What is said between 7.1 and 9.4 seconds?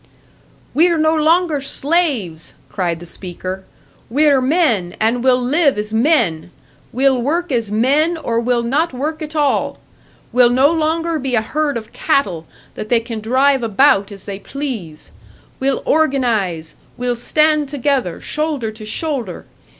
work as men or we'll not work at